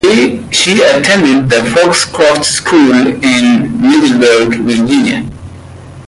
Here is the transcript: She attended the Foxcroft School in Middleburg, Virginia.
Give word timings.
She 0.49 0.81
attended 0.81 1.47
the 1.47 1.63
Foxcroft 1.75 2.43
School 2.43 3.05
in 3.23 3.79
Middleburg, 3.83 4.57
Virginia. 4.61 5.29